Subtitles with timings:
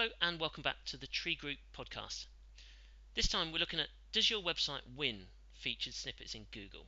[0.00, 2.24] Hello and welcome back to the Tree Group podcast.
[3.14, 6.86] This time we're looking at Does your website win featured snippets in Google?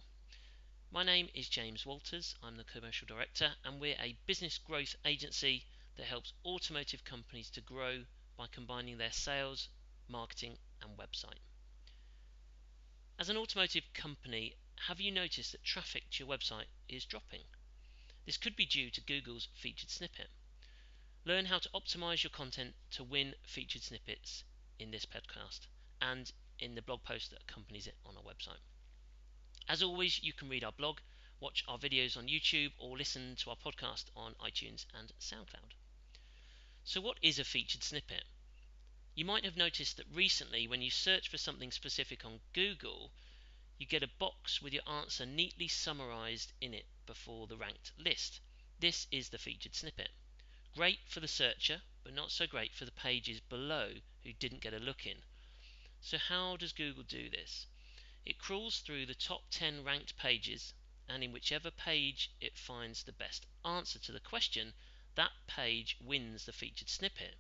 [0.91, 5.67] My name is James Walters, I'm the commercial director, and we're a business growth agency
[5.99, 8.07] that helps automotive companies to grow
[8.39, 9.69] by combining their sales,
[10.09, 11.43] marketing, and website.
[13.19, 14.55] As an automotive company,
[14.87, 17.43] have you noticed that traffic to your website is dropping?
[18.25, 20.29] This could be due to Google's featured snippet.
[21.25, 24.43] Learn how to optimize your content to win featured snippets
[24.81, 25.69] in this podcast
[26.01, 28.59] and in the blog post that accompanies it on our website.
[29.69, 30.99] As always, you can read our blog,
[31.39, 35.75] watch our videos on YouTube, or listen to our podcast on iTunes and SoundCloud.
[36.83, 38.25] So, what is a featured snippet?
[39.15, 43.13] You might have noticed that recently, when you search for something specific on Google,
[43.79, 48.41] you get a box with your answer neatly summarized in it before the ranked list.
[48.81, 50.11] This is the featured snippet.
[50.75, 54.73] Great for the searcher, but not so great for the pages below who didn't get
[54.73, 55.23] a look in.
[56.01, 57.67] So, how does Google do this?
[58.25, 60.73] It crawls through the top 10 ranked pages,
[61.07, 64.73] and in whichever page it finds the best answer to the question,
[65.15, 67.37] that page wins the featured snippet.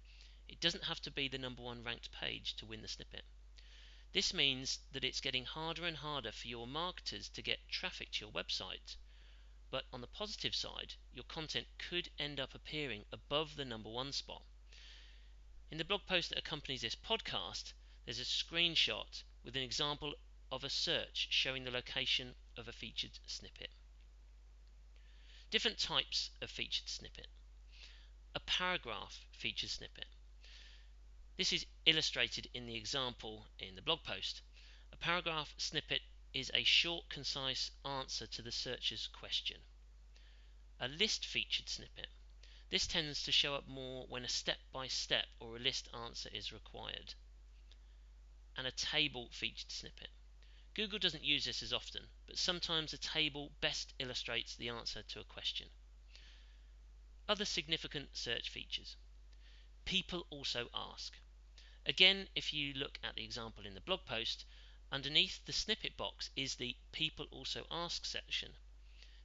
[0.46, 3.24] It doesn't have to be the number one ranked page to win the snippet.
[4.12, 8.26] This means that it's getting harder and harder for your marketers to get traffic to
[8.26, 8.96] your website.
[9.72, 14.12] But on the positive side, your content could end up appearing above the number one
[14.12, 14.44] spot.
[15.70, 17.72] In the blog post that accompanies this podcast,
[18.04, 20.14] there's a screenshot with an example
[20.50, 23.70] of a search showing the location of a featured snippet.
[25.50, 27.28] Different types of featured snippet.
[28.34, 30.08] A paragraph featured snippet.
[31.38, 34.42] This is illustrated in the example in the blog post.
[34.92, 36.02] A paragraph snippet
[36.34, 39.58] is a short, concise answer to the searcher's question.
[40.80, 42.08] A list featured snippet.
[42.70, 46.30] This tends to show up more when a step by step or a list answer
[46.32, 47.14] is required.
[48.56, 50.10] And a table featured snippet.
[50.74, 55.20] Google doesn't use this as often, but sometimes a table best illustrates the answer to
[55.20, 55.68] a question.
[57.28, 58.96] Other significant search features.
[59.84, 61.18] People also ask.
[61.84, 64.46] Again, if you look at the example in the blog post,
[64.92, 68.58] Underneath the snippet box is the People Also Ask section.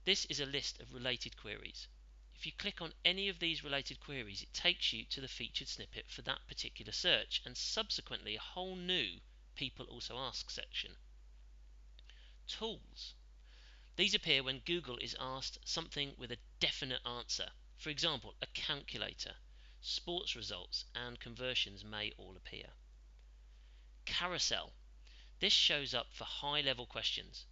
[0.05, 1.89] This is a list of related queries.
[2.33, 5.67] If you click on any of these related queries, it takes you to the featured
[5.67, 9.19] snippet for that particular search and subsequently a whole new
[9.55, 10.95] People Also Ask section.
[12.47, 13.15] Tools.
[13.97, 17.51] These appear when Google is asked something with a definite answer.
[17.75, 19.35] For example, a calculator,
[19.81, 22.69] sports results, and conversions may all appear.
[24.05, 24.71] Carousel
[25.39, 27.45] this shows up for high level questions,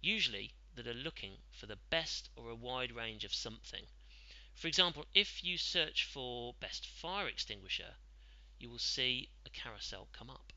[0.00, 3.86] usually that are looking for the best or a wide range of something.
[4.54, 7.96] For example, if you search for best fire extinguisher,
[8.58, 10.52] you will see a carousel come up.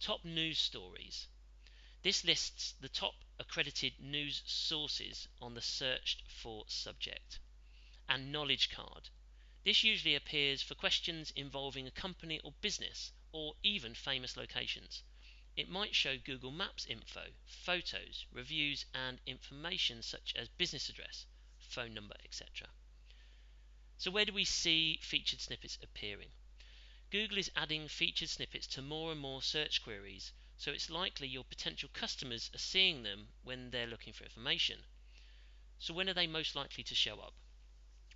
[0.00, 1.26] Top news stories.
[2.02, 7.38] This lists the top accredited news sources on the searched for subject.
[8.08, 9.10] And knowledge card.
[9.62, 15.02] This usually appears for questions involving a company or business or even famous locations.
[15.56, 21.26] It might show Google Maps info, photos, reviews, and information such as business address,
[21.58, 22.70] phone number, etc.
[23.98, 26.30] So, where do we see featured snippets appearing?
[27.10, 31.44] Google is adding featured snippets to more and more search queries, so it's likely your
[31.44, 34.84] potential customers are seeing them when they're looking for information.
[35.80, 37.34] So, when are they most likely to show up?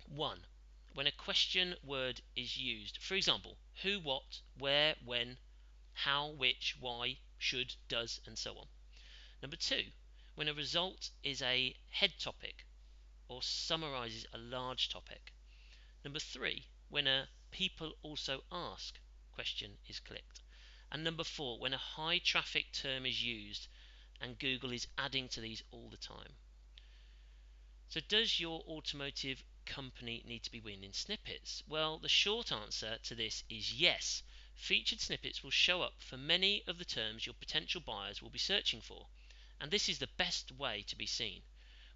[0.07, 0.47] 1.
[0.93, 2.97] When a question word is used.
[2.99, 5.37] For example, who, what, where, when,
[5.95, 8.67] how, which, why, should, does, and so on.
[9.41, 9.91] Number two,
[10.35, 12.65] when a result is a head topic
[13.27, 15.33] or summarizes a large topic.
[16.03, 18.99] Number three, when a people also ask
[19.31, 20.41] question is clicked.
[20.91, 23.67] And number four, when a high traffic term is used
[24.21, 26.35] and Google is adding to these all the time.
[27.87, 31.63] So, does your automotive company need to be winning snippets?
[31.67, 34.23] Well, the short answer to this is yes.
[34.57, 38.39] Featured snippets will show up for many of the terms your potential buyers will be
[38.39, 39.09] searching for,
[39.59, 41.43] and this is the best way to be seen.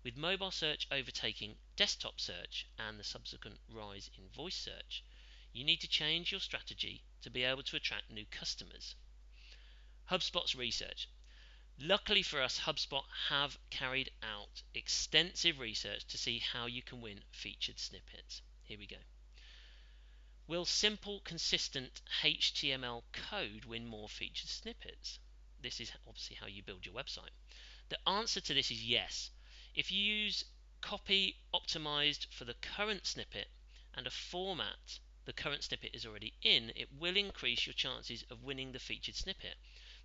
[0.04, 5.04] With mobile search overtaking desktop search and the subsequent rise in voice search,
[5.52, 8.96] you need to change your strategy to be able to attract new customers.
[10.12, 11.08] HubSpot's research.
[11.78, 17.24] Luckily for us, HubSpot have carried out extensive research to see how you can win
[17.32, 18.42] featured snippets.
[18.64, 18.98] Here we go.
[20.50, 25.20] Will simple, consistent HTML code win more featured snippets?
[25.62, 27.36] This is obviously how you build your website.
[27.90, 29.30] The answer to this is yes.
[29.76, 30.46] If you use
[30.82, 33.52] copy optimized for the current snippet
[33.94, 38.42] and a format the current snippet is already in, it will increase your chances of
[38.42, 39.56] winning the featured snippet.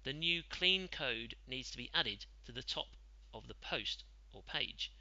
[0.03, 2.99] The new clean code needs to be added to the top
[3.33, 4.05] of the post
[4.35, 4.93] or page.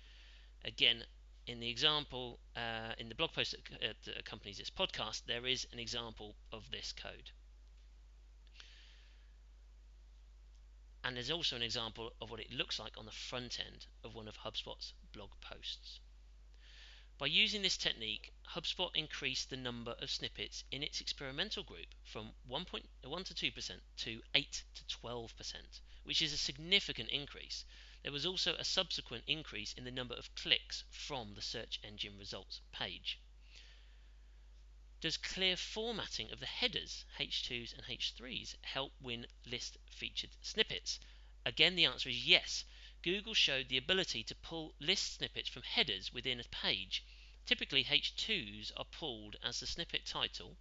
[0.64, 1.06] Again,
[1.46, 5.68] in the example, uh, in the blog post that, that accompanies this podcast, there is
[5.74, 7.32] an example of this code.
[11.04, 14.16] And there's also an example of what it looks like on the front end of
[14.16, 16.00] one of HubSpot's blog posts.
[17.18, 22.34] By using this technique, HubSpot increased the number of snippets in its experimental group from
[22.48, 22.66] 1,
[23.04, 27.66] 1 to 2% to 8 to 12%, which is a significant increase.
[28.04, 32.18] There was also a subsequent increase in the number of clicks from the search engine
[32.18, 33.18] results page.
[35.00, 41.00] Does clear formatting of the headers, H2s and H3s, help win list featured snippets?
[41.46, 42.66] Again, the answer is yes.
[43.04, 47.06] Google showed the ability to pull list snippets from headers within a page.
[47.46, 50.58] Typically, H2s are pulled as the snippet title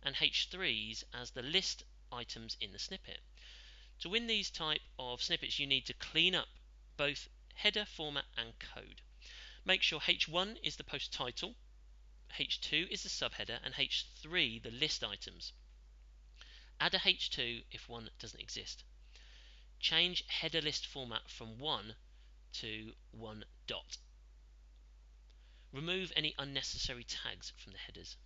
[0.00, 1.82] and H3s as the list
[2.12, 3.18] items in the snippet.
[3.98, 6.48] To win these type of snippets, you need to clean up
[6.96, 9.02] both header format and code.
[9.64, 11.56] Make sure H1 is the post title
[12.38, 15.52] H2 is the subheader and H3 the list items.
[16.80, 18.82] Add a H2 if one doesn't exist.
[19.78, 21.94] Change header list format from 1
[22.54, 23.98] to 1 dot.
[25.70, 28.16] Remove any unnecessary tags from the headers.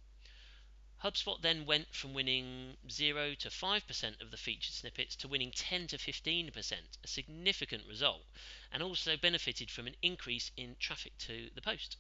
[1.05, 5.87] HubSpot then went from winning 0 to 5% of the featured snippets to winning 10
[5.87, 6.73] to 15%,
[7.05, 8.27] a significant result,
[8.73, 11.97] and also benefited from an increase in traffic to the post.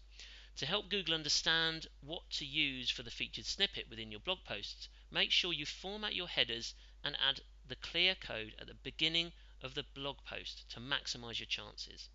[0.56, 4.88] To help Google understand what to use for the featured snippet within your blog posts,
[5.12, 6.74] make sure you format your headers
[7.04, 11.46] and add the clear code at the beginning of the blog post to maximize your
[11.46, 12.08] chances.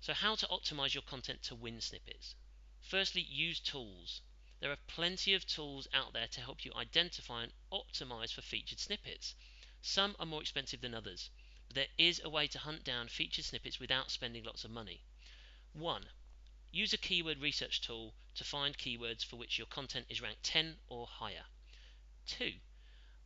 [0.00, 2.34] So, how to optimize your content to win snippets?
[2.80, 4.22] Firstly, use tools.
[4.60, 8.78] There are plenty of tools out there to help you identify and optimize for featured
[8.78, 9.34] snippets.
[9.80, 11.30] Some are more expensive than others,
[11.66, 15.02] but there is a way to hunt down featured snippets without spending lots of money.
[15.72, 16.10] 1.
[16.72, 20.78] Use a keyword research tool to find keywords for which your content is ranked 10
[20.88, 21.46] or higher.
[22.26, 22.60] 2.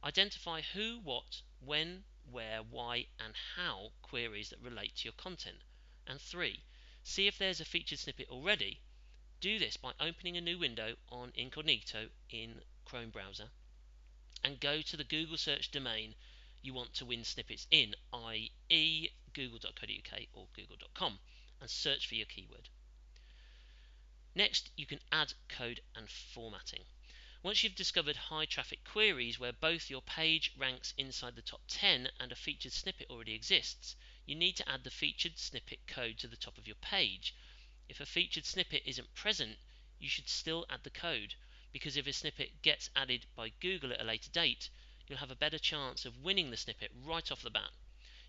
[0.05, 5.63] Identify who, what, when, where, why, and how queries that relate to your content.
[6.07, 6.63] And 3.
[7.03, 8.83] See if there's a featured snippet already.
[9.45, 13.51] Do this by opening a new window on incognito in Chrome browser
[14.43, 16.15] and go to the Google search domain
[16.63, 21.21] you want to win snippets in, i.e., google.co.uk or google.com,
[21.61, 22.71] and search for your keyword.
[24.35, 26.87] Next, you can add code and formatting.
[27.43, 32.11] Once you've discovered high traffic queries where both your page ranks inside the top 10
[32.19, 33.95] and a featured snippet already exists,
[34.25, 37.35] you need to add the featured snippet code to the top of your page.
[37.87, 39.59] If a featured snippet isn't present,
[39.99, 41.35] you should still add the code
[41.71, 44.71] because if a snippet gets added by Google at a later date,
[45.07, 47.73] you'll have a better chance of winning the snippet right off the bat.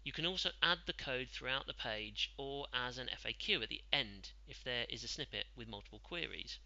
[0.04, 3.84] You can also add the code throughout the page or as an FAQ at the
[3.94, 6.60] end if there is a snippet with multiple queries.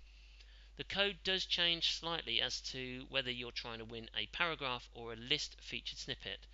[0.78, 5.14] The code does change slightly as to whether you're trying to win a paragraph or
[5.14, 6.48] a list featured snippet.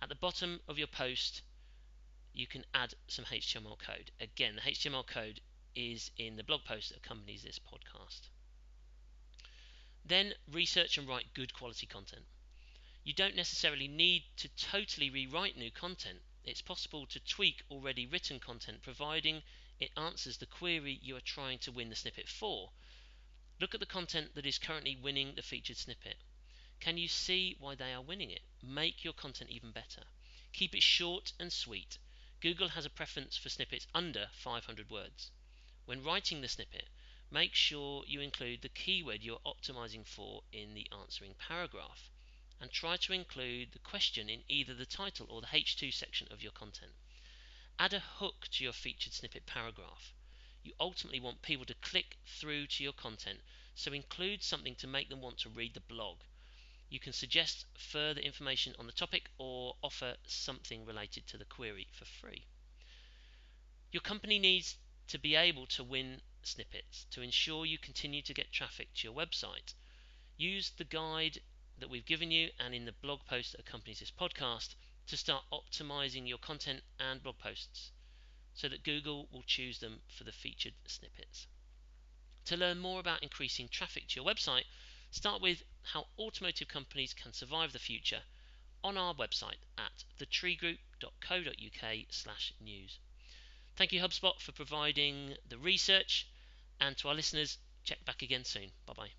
[0.00, 1.42] At the bottom of your post,
[2.34, 4.10] you can add some HTML code.
[4.20, 5.40] Again, the HTML code
[5.76, 8.28] is in the blog post that accompanies this podcast.
[10.04, 12.26] Then research and write good quality content.
[13.04, 16.22] You don't necessarily need to totally rewrite new content.
[16.42, 19.42] It's possible to tweak already written content providing
[19.78, 22.72] it answers the query you are trying to win the snippet for.
[23.60, 26.16] Look at the content that is currently winning the featured snippet.
[26.80, 28.42] Can you see why they are winning it?
[28.60, 30.02] Make your content even better.
[30.52, 31.98] Keep it short and sweet.
[32.44, 35.30] Google has a preference for snippets under 500 words.
[35.86, 36.90] When writing the snippet,
[37.30, 42.10] make sure you include the keyword you're optimizing for in the answering paragraph
[42.60, 46.42] and try to include the question in either the title or the H2 section of
[46.42, 46.92] your content.
[47.78, 50.12] Add a hook to your featured snippet paragraph.
[50.62, 53.40] You ultimately want people to click through to your content,
[53.74, 56.18] so include something to make them want to read the blog.
[56.88, 61.88] You can suggest further information on the topic or offer something related to the query
[61.92, 62.46] for free.
[63.90, 64.76] Your company needs
[65.08, 69.14] to be able to win snippets to ensure you continue to get traffic to your
[69.16, 69.74] website.
[70.36, 71.40] Use the guide
[71.78, 74.74] that we've given you and in the blog post that accompanies this podcast
[75.06, 77.92] to start optimizing your content and blog posts
[78.54, 81.46] so that Google will choose them for the featured snippets.
[82.46, 84.64] To learn more about increasing traffic to your website,
[85.14, 88.22] start with how automotive companies can survive the future
[88.82, 92.98] on our website at thetreegroup.co.uk/news.
[93.76, 96.26] Thank you HubSpot for providing the research
[96.80, 98.72] and to our listeners, check back again soon.
[98.86, 99.10] Bye bye.